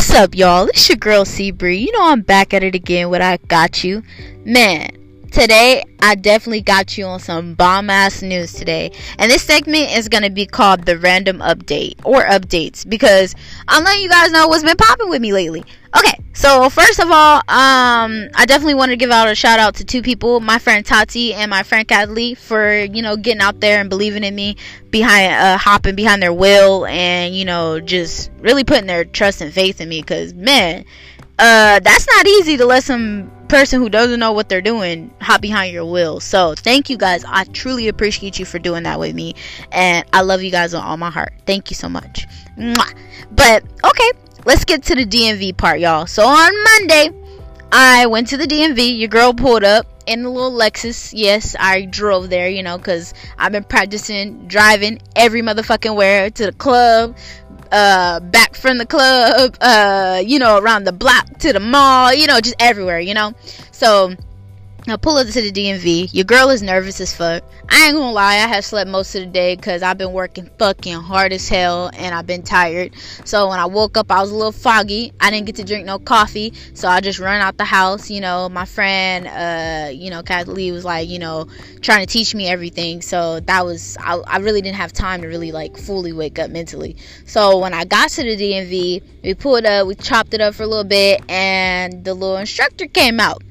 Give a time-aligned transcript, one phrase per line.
[0.00, 0.66] What's up, y'all?
[0.68, 1.76] It's your girl C Bree.
[1.76, 4.02] You know I'm back at it again What I Got You.
[4.46, 4.88] Man,
[5.30, 8.92] today I definitely got you on some bomb ass news today.
[9.18, 13.34] And this segment is gonna be called the random update or updates because
[13.68, 15.64] I'm letting you guys know what's been popping with me lately.
[15.96, 19.74] Okay, so first of all, um, I definitely want to give out a shout out
[19.76, 23.60] to two people, my friend Tati and my friend Kathleen, for you know getting out
[23.60, 24.56] there and believing in me
[24.90, 29.52] behind, uh, hopping behind their will, and you know just really putting their trust and
[29.52, 30.02] faith in me.
[30.02, 30.84] Cause man,
[31.40, 35.42] uh, that's not easy to let some person who doesn't know what they're doing hop
[35.42, 36.20] behind your wheel.
[36.20, 37.24] So thank you guys.
[37.26, 39.34] I truly appreciate you for doing that with me,
[39.72, 41.34] and I love you guys with all my heart.
[41.44, 42.26] Thank you so much.
[42.56, 42.94] Mwah.
[43.32, 44.10] But okay
[44.44, 46.06] let's get to the DMV part, y'all.
[46.06, 47.10] So on Monday,
[47.72, 48.98] I went to the DMV.
[48.98, 51.12] Your girl pulled up in the little Lexus.
[51.14, 56.46] Yes, I drove there, you know, because I've been practicing driving every motherfucking where to
[56.46, 57.16] the club,
[57.70, 62.26] uh, back from the club, uh, you know, around the block to the mall, you
[62.26, 63.32] know, just everywhere, you know.
[63.70, 64.16] So
[64.88, 66.08] I pull up to the DMV.
[66.14, 67.44] Your girl is nervous as fuck.
[67.68, 70.48] I ain't gonna lie, I have slept most of the day because I've been working
[70.58, 72.94] fucking hard as hell and I've been tired.
[73.24, 75.12] So when I woke up, I was a little foggy.
[75.20, 78.10] I didn't get to drink no coffee, so I just run out the house.
[78.10, 81.46] You know, my friend, uh, you know, Kathleen was like, you know,
[81.82, 83.02] trying to teach me everything.
[83.02, 86.50] So that was, I, I really didn't have time to really like fully wake up
[86.50, 86.96] mentally.
[87.26, 90.62] So when I got to the DMV, we pulled up, we chopped it up for
[90.62, 93.42] a little bit, and the little instructor came out.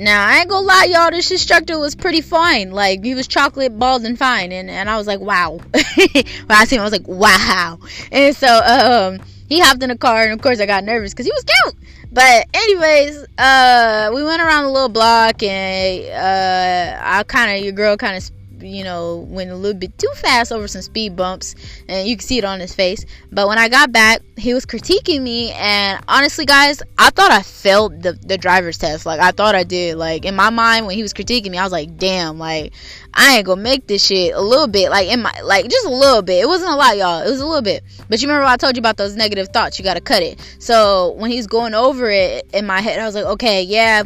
[0.00, 1.10] Now I ain't gonna lie, y'all.
[1.10, 2.70] This instructor was pretty fine.
[2.70, 5.58] Like he was chocolate bald and fine, and, and I was like, wow.
[5.72, 7.78] when I seen him, I was like, wow.
[8.10, 11.26] And so um, he hopped in the car, and of course I got nervous because
[11.26, 11.74] he was cute.
[12.10, 17.74] But anyways, uh, we went around the little block, and uh, I kind of your
[17.74, 18.30] girl kind of
[18.62, 21.54] you know, went a little bit too fast over some speed bumps,
[21.88, 23.04] and you can see it on his face.
[23.32, 27.42] But when I got back, he was critiquing me, and honestly, guys, I thought I
[27.42, 29.06] failed the, the driver's test.
[29.06, 29.96] Like, I thought I did.
[29.96, 32.72] Like, in my mind, when he was critiquing me, I was like, damn, like,
[33.14, 34.90] I ain't gonna make this shit a little bit.
[34.90, 36.42] Like, in my, like, just a little bit.
[36.42, 37.22] It wasn't a lot, y'all.
[37.22, 37.82] It was a little bit.
[38.08, 39.78] But you remember I told you about those negative thoughts?
[39.78, 40.40] You gotta cut it.
[40.58, 44.04] So, when he's going over it in my head, I was like, okay, yeah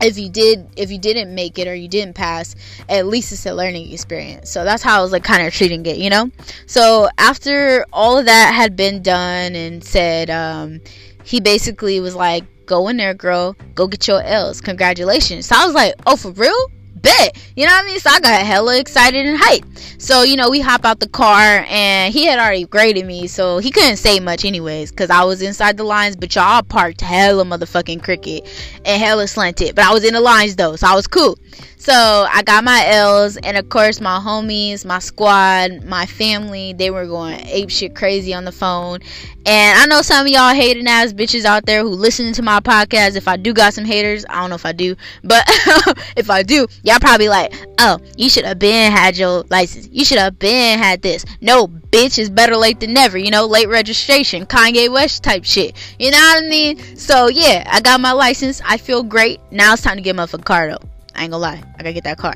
[0.00, 2.54] if you did if you didn't make it or you didn't pass
[2.88, 4.50] at least it's a learning experience.
[4.50, 6.30] So that's how i was like kind of treating it you know?
[6.66, 10.80] So after all of that had been done and said um,
[11.24, 13.56] he basically was like go in there girl.
[13.74, 14.60] Go get your l's.
[14.60, 15.46] Congratulations.
[15.46, 16.70] So i was like oh for real
[17.02, 17.36] bet.
[17.56, 18.00] You know what I mean?
[18.00, 20.00] So I got hella excited and hyped.
[20.00, 23.26] So, you know, we hop out the car and he had already graded me.
[23.26, 24.90] So he couldn't say much anyways.
[24.92, 26.16] Cause I was inside the lines.
[26.16, 28.48] But y'all parked hella motherfucking cricket
[28.84, 29.74] and hella slanted.
[29.74, 30.76] But I was in the lines though.
[30.76, 31.38] So I was cool.
[31.80, 31.94] So
[32.30, 37.06] I got my L's, and of course my homies, my squad, my family, they were
[37.06, 38.98] going ape shit crazy on the phone.
[39.46, 42.60] And I know some of y'all hating ass bitches out there who listening to my
[42.60, 43.16] podcast.
[43.16, 44.94] If I do got some haters, I don't know if I do,
[45.24, 45.42] but
[46.18, 49.88] if I do, y'all probably like, oh, you should have been had your license.
[49.92, 51.24] You should have been had this.
[51.40, 53.18] No, bitch, is better late than never.
[53.18, 55.76] You know, late registration, Kanye West type shit.
[55.98, 56.96] You know what I mean?
[56.96, 58.60] So yeah, I got my license.
[58.64, 59.40] I feel great.
[59.50, 60.88] Now it's time to get my car though.
[61.14, 62.34] I ain't gonna lie, I gotta get that car.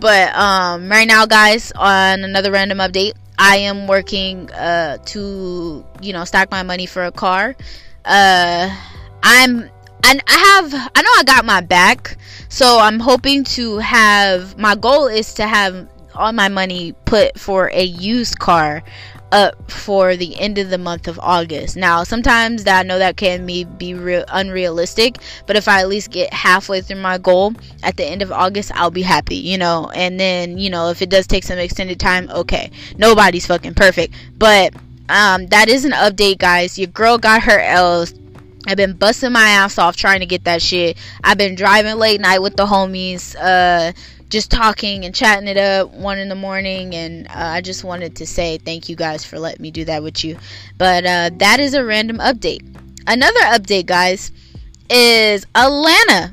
[0.00, 6.12] But um, right now, guys, on another random update, I am working uh, to you
[6.12, 7.56] know stack my money for a car.
[8.04, 8.74] Uh,
[9.22, 9.70] I'm
[10.06, 12.16] and I have I know I got my back,
[12.48, 17.70] so I'm hoping to have my goal is to have all my money put for
[17.72, 18.82] a used car
[19.32, 21.76] up for the end of the month of August.
[21.76, 25.88] Now, sometimes that I know that can be, be real unrealistic, but if I at
[25.88, 29.58] least get halfway through my goal at the end of August, I'll be happy, you
[29.58, 29.90] know.
[29.94, 32.70] And then, you know, if it does take some extended time, okay.
[32.96, 34.72] Nobody's fucking perfect, but
[35.08, 36.78] um, that is an update, guys.
[36.78, 38.14] Your girl got her L's.
[38.66, 40.96] I've been busting my ass off trying to get that shit.
[41.22, 43.36] I've been driving late night with the homies.
[43.38, 43.92] Uh,
[44.28, 48.16] just talking and chatting it up one in the morning and uh, i just wanted
[48.16, 50.36] to say thank you guys for letting me do that with you
[50.78, 52.60] but uh, that is a random update
[53.06, 54.32] another update guys
[54.90, 56.32] is atlanta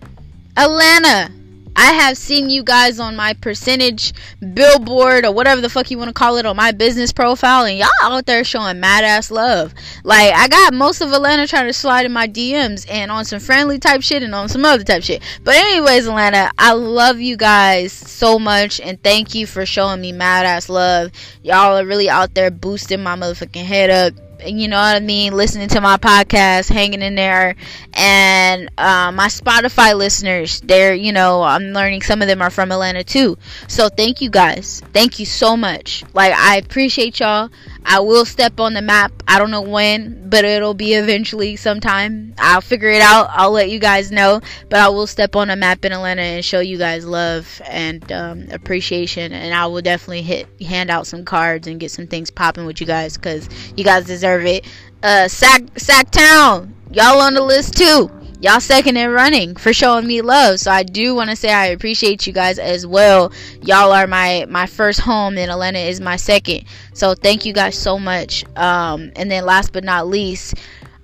[0.57, 1.31] atlanta
[1.75, 4.13] I have seen you guys on my percentage
[4.53, 7.77] billboard or whatever the fuck you want to call it on my business profile, and
[7.77, 9.73] y'all out there showing mad ass love.
[10.03, 13.39] Like, I got most of Atlanta trying to slide in my DMs and on some
[13.39, 15.21] friendly type shit and on some other type shit.
[15.43, 20.11] But, anyways, Atlanta, I love you guys so much, and thank you for showing me
[20.11, 21.11] mad ass love.
[21.41, 25.33] Y'all are really out there boosting my motherfucking head up you know what I mean,
[25.33, 27.55] listening to my podcast, hanging in there,
[27.93, 32.71] and uh, my Spotify listeners, they're, you know, I'm learning some of them are from
[32.71, 33.37] Atlanta too.
[33.67, 34.81] So thank you guys.
[34.93, 36.03] Thank you so much.
[36.13, 37.49] Like, I appreciate y'all.
[37.85, 39.11] I will step on the map.
[39.27, 42.33] I don't know when, but it'll be eventually sometime.
[42.37, 43.29] I'll figure it out.
[43.31, 44.41] I'll let you guys know.
[44.69, 48.09] But I will step on a map in Atlanta and show you guys love and
[48.11, 49.33] um, appreciation.
[49.33, 52.79] And I will definitely hit hand out some cards and get some things popping with
[52.79, 54.65] you guys because you guys deserve it.
[55.01, 58.09] Uh, Sac Sac Town, y'all on the list too
[58.43, 60.59] y'all second in running for showing me love.
[60.59, 63.31] So I do want to say I appreciate you guys as well.
[63.61, 66.65] Y'all are my my first home, and Atlanta is my second.
[66.93, 68.43] So thank you guys so much.
[68.57, 70.55] Um, and then last but not least,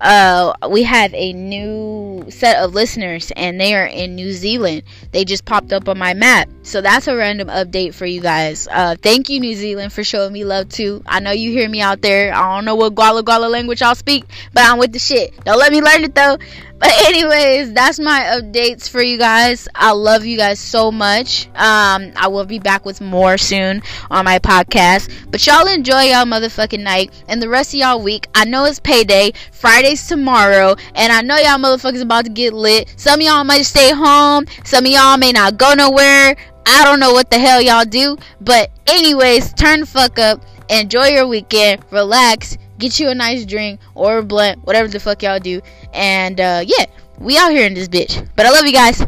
[0.02, 4.84] uh, we have a new set of listeners and they are in New Zealand.
[5.12, 6.50] They just popped up on my map.
[6.64, 8.68] So that's a random update for you guys.
[8.70, 11.02] Uh, thank you, New Zealand, for showing me love too.
[11.06, 12.34] I know you hear me out there.
[12.34, 15.34] I don't know what Guala Guala language y'all speak, but I'm with the shit.
[15.44, 16.38] Don't let me learn it though.
[16.80, 19.68] But anyways, that's my updates for you guys.
[19.76, 21.48] I love you guys so much.
[21.48, 25.12] Um, I will be back with more soon on my podcast.
[25.30, 28.28] But y'all enjoy y'all motherfucking night and the rest of y'all week.
[28.34, 29.34] I know it's payday.
[29.52, 32.94] Friday's tomorrow, and I know y'all motherfuckers about to get lit.
[32.98, 34.46] Some of y'all might stay home.
[34.64, 36.36] Some of y'all may not go nowhere.
[36.66, 38.18] I don't know what the hell y'all do.
[38.42, 40.44] But anyways, turn the fuck up.
[40.70, 41.84] Enjoy your weekend.
[41.92, 45.62] Relax get you a nice drink or a blunt, whatever the fuck y'all do.
[45.94, 46.86] And uh, yeah,
[47.20, 48.28] we out here in this bitch.
[48.36, 49.04] But I love you guys.